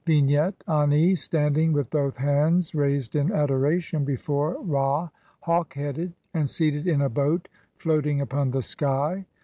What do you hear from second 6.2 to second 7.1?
and seated in a